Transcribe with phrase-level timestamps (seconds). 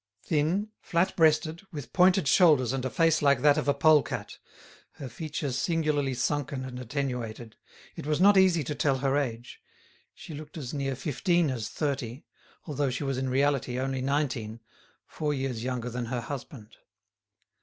[0.23, 4.39] Thin, flat breasted, with pointed shoulders and a face like that of a pole cat,
[4.93, 7.55] her features singularly sunken and attenuated,
[7.95, 9.61] it was not easy to tell her age;
[10.15, 12.25] she looked as near fifteen as thirty,
[12.65, 14.59] although she was in reality only nineteen,
[15.05, 16.77] four years younger than her husband.